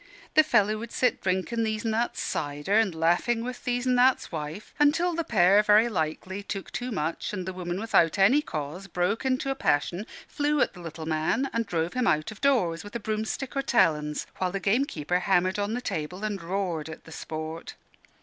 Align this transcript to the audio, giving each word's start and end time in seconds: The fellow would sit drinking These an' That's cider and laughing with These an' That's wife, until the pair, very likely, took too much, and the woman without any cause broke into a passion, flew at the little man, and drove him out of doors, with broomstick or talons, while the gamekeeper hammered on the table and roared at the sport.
The 0.33 0.41
fellow 0.43 0.79
would 0.79 0.91
sit 0.91 1.21
drinking 1.21 1.63
These 1.63 1.85
an' 1.85 1.91
That's 1.91 2.19
cider 2.19 2.73
and 2.73 2.95
laughing 2.95 3.43
with 3.43 3.63
These 3.65 3.85
an' 3.85 3.93
That's 3.93 4.31
wife, 4.31 4.73
until 4.79 5.13
the 5.13 5.23
pair, 5.23 5.61
very 5.61 5.89
likely, 5.89 6.41
took 6.41 6.71
too 6.71 6.91
much, 6.91 7.33
and 7.33 7.45
the 7.47 7.53
woman 7.53 7.79
without 7.79 8.17
any 8.17 8.41
cause 8.41 8.87
broke 8.87 9.25
into 9.27 9.51
a 9.51 9.55
passion, 9.55 10.07
flew 10.27 10.59
at 10.59 10.73
the 10.73 10.81
little 10.81 11.05
man, 11.05 11.51
and 11.53 11.67
drove 11.67 11.93
him 11.93 12.07
out 12.07 12.31
of 12.31 12.41
doors, 12.41 12.83
with 12.83 12.93
broomstick 13.03 13.55
or 13.55 13.61
talons, 13.61 14.25
while 14.37 14.51
the 14.51 14.59
gamekeeper 14.59 15.19
hammered 15.19 15.59
on 15.59 15.75
the 15.75 15.81
table 15.81 16.23
and 16.23 16.41
roared 16.41 16.89
at 16.89 17.03
the 17.03 17.11
sport. 17.11 17.75